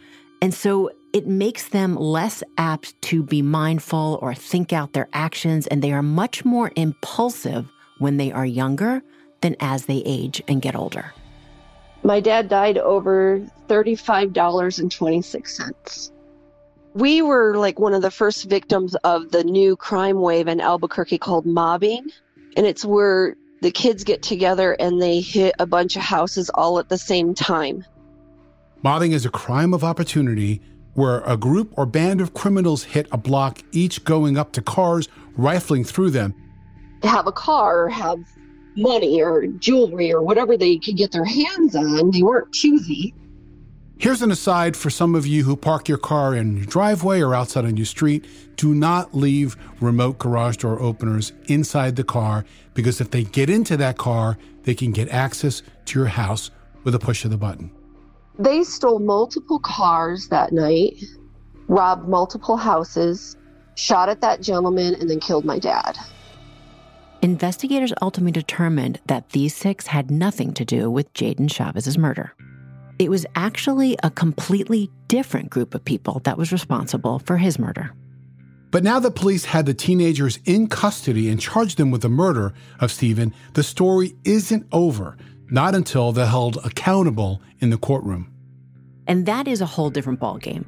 [0.43, 5.69] And so it makes them less apt to be mindful or think out their actions,
[5.69, 9.03] and they are much more impulsive when they are younger
[9.41, 11.13] than as they age and get older.
[12.03, 16.11] My dad died over $35.26.
[16.95, 21.19] We were like one of the first victims of the new crime wave in Albuquerque
[21.19, 22.11] called mobbing.
[22.57, 26.79] And it's where the kids get together and they hit a bunch of houses all
[26.79, 27.85] at the same time.
[28.83, 30.63] Mobbing is a crime of opportunity
[30.95, 35.09] where a group or band of criminals hit a block, each going up to cars,
[35.37, 36.35] rifling through them.
[37.03, 38.19] Have a car or have
[38.77, 42.11] money or jewelry or whatever they could get their hands on.
[42.11, 43.15] They weren't choosy.
[44.01, 47.35] Here's an aside for some of you who park your car in your driveway or
[47.35, 48.25] outside on your street.
[48.57, 53.77] Do not leave remote garage door openers inside the car because if they get into
[53.77, 56.51] that car, they can get access to your house
[56.83, 57.71] with a push of the button.
[58.39, 61.05] They stole multiple cars that night,
[61.69, 63.37] robbed multiple houses,
[63.75, 65.99] shot at that gentleman, and then killed my dad.
[67.21, 72.33] Investigators ultimately determined that these six had nothing to do with Jaden Chavez's murder.
[73.01, 77.95] It was actually a completely different group of people that was responsible for his murder.
[78.71, 82.53] But now that police had the teenagers in custody and charged them with the murder
[82.79, 85.17] of Steven, the story isn't over,
[85.51, 88.31] not until they're held accountable in the courtroom.
[89.07, 90.67] And that is a whole different ballgame.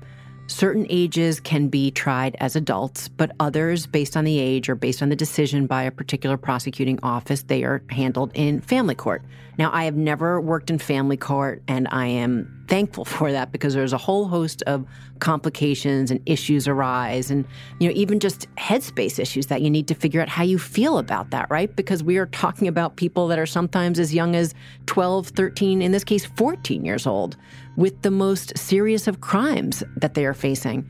[0.48, 5.02] Certain ages can be tried as adults, but others, based on the age or based
[5.02, 9.22] on the decision by a particular prosecuting office, they are handled in family court.
[9.58, 13.74] Now, I have never worked in family court, and I am thankful for that because
[13.74, 14.86] there's a whole host of
[15.18, 17.44] complications and issues arise and
[17.78, 20.98] you know even just headspace issues that you need to figure out how you feel
[20.98, 24.52] about that right because we are talking about people that are sometimes as young as
[24.86, 27.36] 12 13 in this case 14 years old
[27.76, 30.88] with the most serious of crimes that they are facing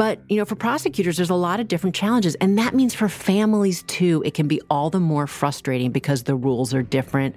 [0.00, 2.34] but, you know, for prosecutors, there's a lot of different challenges.
[2.36, 6.34] And that means for families too, it can be all the more frustrating because the
[6.34, 7.36] rules are different.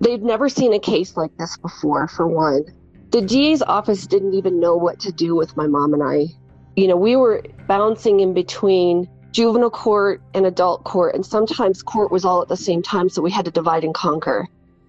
[0.00, 2.64] They've never seen a case like this before, for one.
[3.10, 6.28] The DA's office didn't even know what to do with my mom and I.
[6.74, 12.10] You know, we were bouncing in between juvenile court and adult court, and sometimes court
[12.10, 14.48] was all at the same time, so we had to divide and conquer.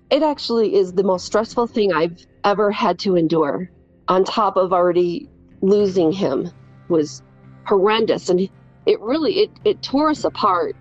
[0.09, 3.69] It actually is the most stressful thing I've ever had to endure,
[4.07, 5.29] on top of already
[5.61, 6.51] losing him
[6.89, 7.23] was
[7.65, 8.49] horrendous and
[8.85, 10.75] it really it, it tore us apart.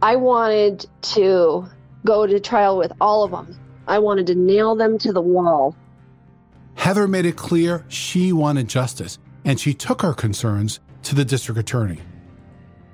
[0.00, 1.66] I wanted to
[2.04, 3.58] go to trial with all of them
[3.88, 5.74] i wanted to nail them to the wall.
[6.74, 11.58] Heather made it clear she wanted justice and she took her concerns to the district
[11.58, 11.98] attorney.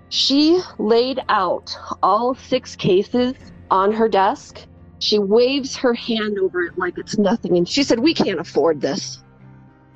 [0.09, 3.35] She laid out all six cases
[3.73, 4.61] on her desk
[4.99, 8.81] she waves her hand over it like it's nothing and she said we can't afford
[8.81, 9.23] this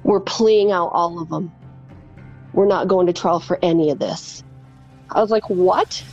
[0.04, 1.52] we're pleading out all of them
[2.52, 4.42] we're not going to trial for any of this.
[5.10, 6.04] I was like, What?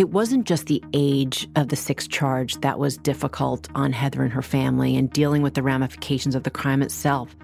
[0.00, 4.32] It wasn't just the age of the sixth charge that was difficult on Heather and
[4.32, 7.36] her family and dealing with the ramifications of the crime itself,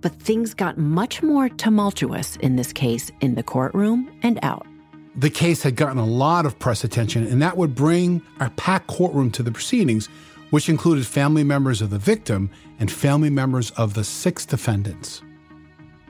[0.00, 4.66] but things got much more tumultuous in this case in the courtroom and out
[5.14, 8.86] the case had gotten a lot of press attention, and that would bring a packed
[8.86, 10.06] courtroom to the proceedings,
[10.50, 15.20] which included family members of the victim and family members of the six defendants.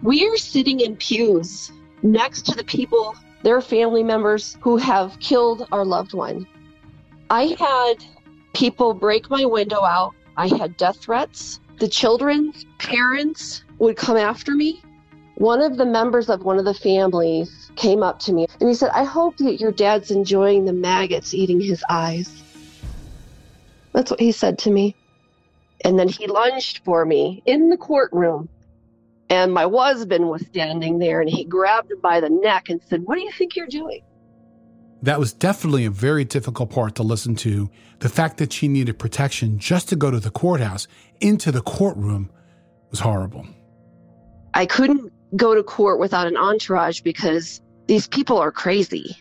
[0.03, 1.73] We are sitting in pews
[2.03, 6.47] next to the people, their family members who have killed our loved one.
[7.31, 8.05] I had
[8.55, 10.15] people break my window out.
[10.37, 11.61] I had death threats.
[11.79, 14.83] The children's parents would come after me.
[15.37, 18.75] One of the members of one of the families came up to me and he
[18.75, 22.43] said, I hope that your dad's enjoying the maggots eating his eyes.
[23.93, 24.95] That's what he said to me.
[25.83, 28.51] And then he lunged for me in the courtroom.
[29.31, 33.03] And my husband was standing there and he grabbed him by the neck and said,
[33.05, 34.03] What do you think you're doing?
[35.03, 37.71] That was definitely a very difficult part to listen to.
[38.01, 40.89] The fact that she needed protection just to go to the courthouse,
[41.21, 42.31] into the courtroom,
[42.91, 43.47] was horrible.
[44.53, 49.17] I couldn't go to court without an entourage because these people are crazy.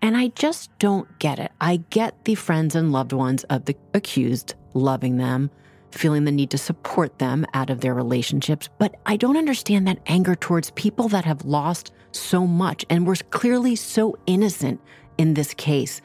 [0.00, 1.52] And I just don't get it.
[1.60, 5.50] I get the friends and loved ones of the accused loving them,
[5.94, 10.00] feeling the need to support them out of their relationships, but I don't understand that
[10.06, 14.80] anger towards people that have lost so much and were clearly so innocent
[15.18, 16.00] in this case.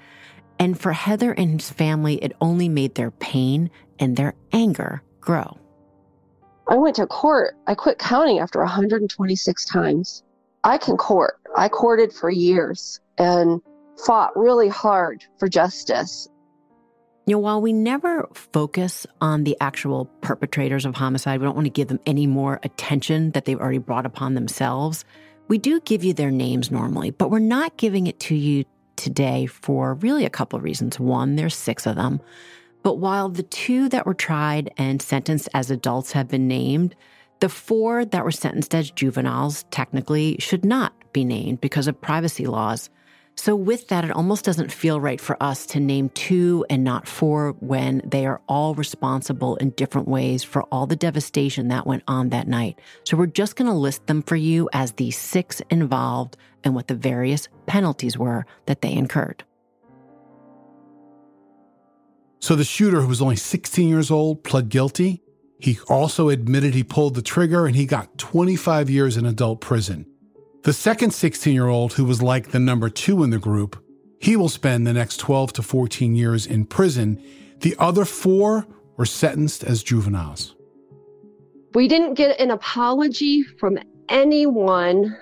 [0.60, 3.70] And for Heather and his family, it only made their pain
[4.00, 5.58] and their anger grow.
[6.70, 7.56] I went to court.
[7.68, 10.24] I quit counting after 126 times.
[10.64, 11.40] I can court.
[11.56, 13.62] I courted for years and
[14.06, 16.28] fought really hard for justice.
[17.28, 21.66] You know, while we never focus on the actual perpetrators of homicide, we don't want
[21.66, 25.04] to give them any more attention that they've already brought upon themselves.
[25.50, 28.64] We do give you their names normally, but we're not giving it to you
[28.96, 31.02] today for really a couple of reasons.
[31.02, 32.22] One, there's six of them.
[32.82, 36.96] But while the two that were tried and sentenced as adults have been named,
[37.42, 42.46] the four that were sentenced as juveniles technically should not be named because of privacy
[42.46, 42.90] laws.
[43.40, 47.08] So, with that, it almost doesn't feel right for us to name two and not
[47.08, 52.02] four when they are all responsible in different ways for all the devastation that went
[52.08, 52.80] on that night.
[53.04, 56.88] So, we're just going to list them for you as the six involved and what
[56.88, 59.44] the various penalties were that they incurred.
[62.40, 65.22] So, the shooter, who was only 16 years old, pled guilty.
[65.60, 70.08] He also admitted he pulled the trigger and he got 25 years in adult prison.
[70.68, 73.82] The second 16 year old, who was like the number two in the group,
[74.20, 77.24] he will spend the next 12 to 14 years in prison.
[77.62, 80.58] The other four were sentenced as juveniles.
[81.74, 85.16] We didn't get an apology from anyone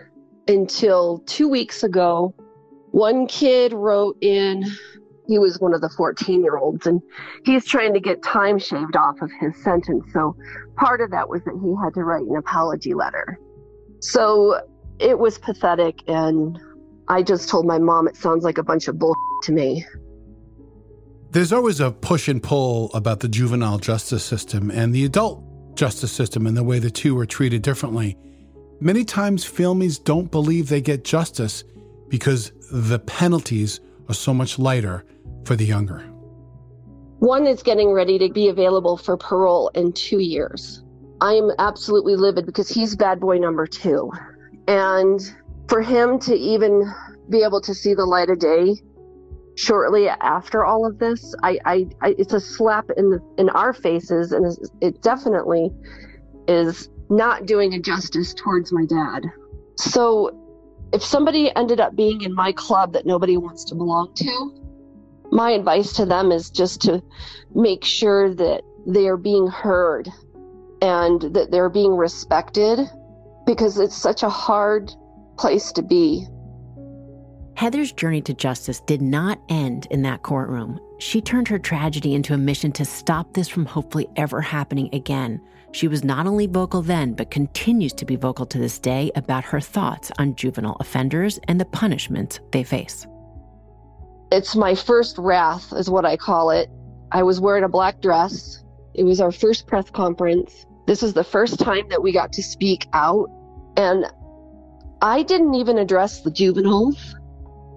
[0.47, 2.33] until two weeks ago.
[2.89, 4.65] One kid wrote in
[5.27, 7.03] he was one of the 14 year olds and
[7.43, 10.05] he's trying to get time shaved off of his sentence.
[10.11, 10.35] So
[10.75, 13.37] part of that was that he had to write an apology letter.
[13.99, 14.59] So
[14.99, 16.01] it was pathetic.
[16.07, 16.59] And
[17.07, 19.85] I just told my mom it sounds like a bunch of bull to me.
[21.31, 25.43] There's always a push and pull about the juvenile justice system and the adult
[25.75, 28.17] justice system and the way the two are treated differently.
[28.79, 31.63] Many times, filmies don't believe they get justice
[32.07, 35.05] because the penalties are so much lighter
[35.45, 35.99] for the younger.
[37.19, 40.83] One is getting ready to be available for parole in two years.
[41.21, 44.11] I am absolutely livid because he's bad boy number two.
[44.68, 45.22] And
[45.68, 46.91] for him to even
[47.30, 48.76] be able to see the light of day
[49.55, 53.74] shortly after all of this, I, I, I it's a slap in the, in our
[53.74, 54.45] faces, and
[54.82, 55.72] it definitely
[56.47, 59.24] is not doing a justice towards my dad.
[59.78, 60.41] So,
[60.93, 64.63] if somebody ended up being in my club that nobody wants to belong to,
[65.32, 67.03] my advice to them is just to
[67.53, 70.09] make sure that they are being heard
[70.82, 72.80] and that they're being respected
[73.45, 74.93] because it's such a hard
[75.37, 76.27] place to be.
[77.55, 80.79] Heather's journey to justice did not end in that courtroom.
[80.99, 85.41] She turned her tragedy into a mission to stop this from hopefully ever happening again.
[85.71, 89.43] She was not only vocal then, but continues to be vocal to this day about
[89.45, 93.07] her thoughts on juvenile offenders and the punishments they face.
[94.31, 96.69] It's my first wrath, is what I call it.
[97.11, 98.63] I was wearing a black dress.
[98.93, 100.65] It was our first press conference.
[100.87, 103.29] This was the first time that we got to speak out.
[103.78, 104.05] And
[105.01, 107.15] I didn't even address the juveniles,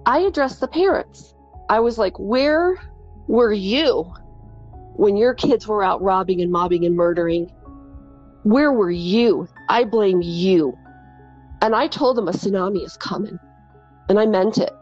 [0.05, 1.33] I addressed the parents.
[1.69, 2.79] I was like, Where
[3.27, 4.11] were you
[4.95, 7.51] when your kids were out robbing and mobbing and murdering?
[8.43, 9.47] Where were you?
[9.67, 10.77] I blame you.
[11.61, 13.37] And I told them a tsunami is coming.
[14.07, 14.73] And I meant it.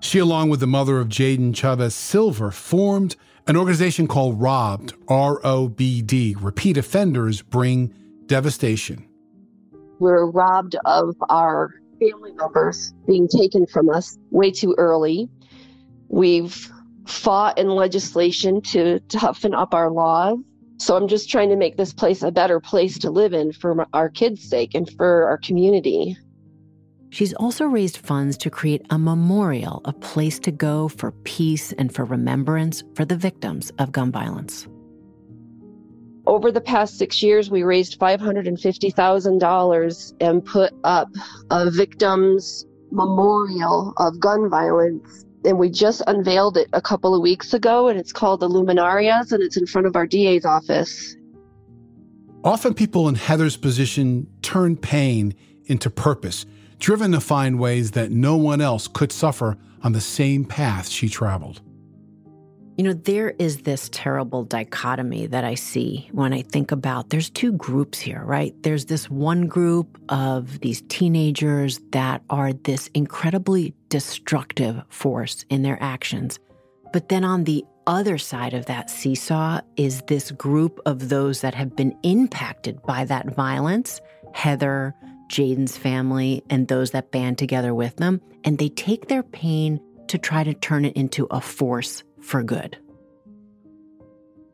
[0.00, 5.40] She, along with the mother of Jaden Chavez Silver, formed an organization called ROBD, R
[5.44, 7.94] O B D, Repeat Offenders Bring
[8.26, 9.06] Devastation.
[9.98, 15.28] We're robbed of our family members being taken from us way too early.
[16.08, 16.70] We've
[17.06, 20.38] fought in legislation to toughen up our laws.
[20.78, 23.86] So I'm just trying to make this place a better place to live in for
[23.92, 26.16] our kids' sake and for our community.
[27.10, 31.94] She's also raised funds to create a memorial, a place to go for peace and
[31.94, 34.66] for remembrance for the victims of gun violence.
[36.26, 41.08] Over the past six years, we raised $550,000 and put up
[41.50, 45.26] a victims memorial of gun violence.
[45.44, 49.32] And we just unveiled it a couple of weeks ago, and it's called the Luminarias,
[49.32, 51.14] and it's in front of our DA's office.
[52.42, 55.34] Often people in Heather's position turn pain
[55.66, 56.46] into purpose
[56.78, 61.08] driven to find ways that no one else could suffer on the same path she
[61.08, 61.62] traveled.
[62.76, 67.30] You know, there is this terrible dichotomy that I see when I think about there's
[67.30, 68.52] two groups here, right?
[68.64, 75.80] There's this one group of these teenagers that are this incredibly destructive force in their
[75.80, 76.40] actions.
[76.92, 81.54] But then on the other side of that seesaw is this group of those that
[81.54, 84.00] have been impacted by that violence
[84.32, 84.96] Heather,
[85.28, 90.18] Jaden's family and those that band together with them, and they take their pain to
[90.18, 92.76] try to turn it into a force for good.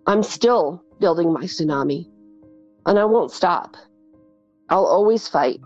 [0.06, 2.10] I'm still building my tsunami,
[2.84, 3.76] and I won't stop.
[4.68, 5.60] I'll always fight.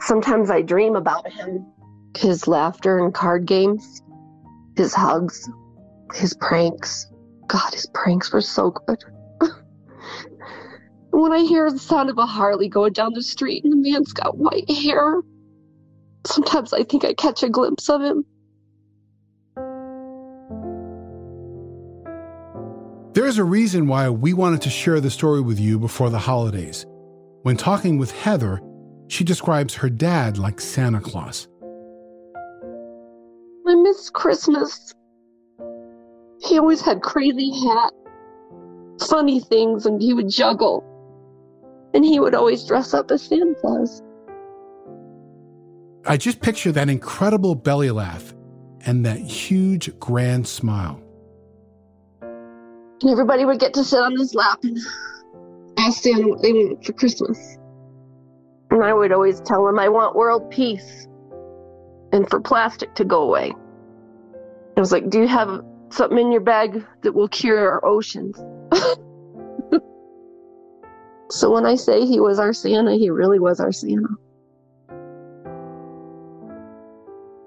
[0.00, 1.66] Sometimes I dream about him,
[2.16, 4.02] his laughter and card games,
[4.76, 5.50] his hugs,
[6.14, 7.06] his pranks.
[7.48, 9.04] God, his pranks were so good.
[11.10, 14.14] When I hear the sound of a Harley going down the street and the man's
[14.14, 15.20] got white hair,
[16.26, 18.24] sometimes I think I catch a glimpse of him.
[23.22, 26.18] There is a reason why we wanted to share the story with you before the
[26.18, 26.84] holidays.
[27.42, 28.60] When talking with Heather,
[29.06, 31.46] she describes her dad like Santa Claus.
[33.64, 34.92] I miss Christmas.
[36.40, 37.92] He always had crazy hat,
[39.06, 40.82] funny things, and he would juggle
[41.94, 44.02] and he would always dress up as Santa Claus.
[46.04, 48.34] I just picture that incredible belly laugh
[48.84, 51.00] and that huge grand smile.
[53.02, 54.78] And everybody would get to sit on his lap and
[55.78, 57.58] ask Santa what they wanted for Christmas.
[58.70, 61.06] And I would always tell him, I want world peace
[62.12, 63.52] and for plastic to go away.
[64.76, 68.40] I was like, Do you have something in your bag that will cure our oceans?
[71.32, 74.08] So when I say he was our Santa, he really was our Santa.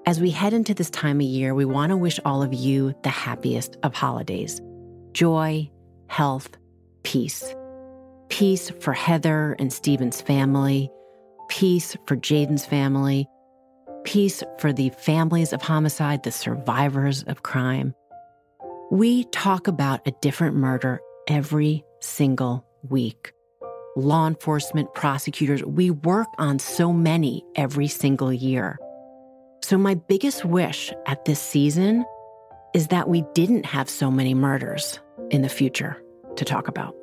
[0.04, 2.96] As we head into this time of year, we want to wish all of you
[3.04, 4.60] the happiest of holidays
[5.16, 5.70] joy,
[6.08, 6.58] health,
[7.02, 7.54] peace.
[8.28, 10.90] Peace for Heather and Steven's family,
[11.48, 13.26] peace for Jaden's family,
[14.04, 17.94] peace for the families of homicide, the survivors of crime.
[18.90, 23.32] We talk about a different murder every single week.
[23.96, 25.64] law enforcement, prosecutors.
[25.64, 28.78] We work on so many every single year.
[29.64, 32.04] So, my biggest wish at this season
[32.74, 35.00] is that we didn't have so many murders
[35.30, 36.02] in the future
[36.36, 36.94] to talk about.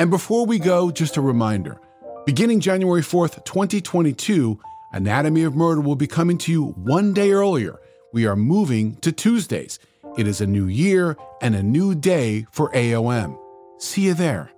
[0.00, 1.80] And before we go, just a reminder
[2.24, 4.60] beginning January 4th, 2022,
[4.92, 7.80] Anatomy of Murder will be coming to you one day earlier.
[8.12, 9.78] We are moving to Tuesdays.
[10.16, 13.38] It is a new year and a new day for AOM.
[13.78, 14.50] See you there.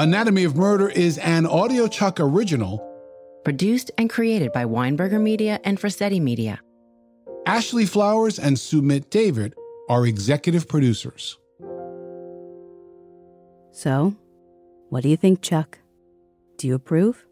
[0.00, 2.82] Anatomy of Murder is an Audio Chuck original.
[3.44, 6.58] Produced and created by Weinberger Media and Frasetti Media.
[7.44, 9.54] Ashley Flowers and Sumit David
[9.90, 11.36] are executive producers.
[13.72, 14.16] So,
[14.88, 15.78] what do you think, Chuck?
[16.56, 17.26] Do you approve?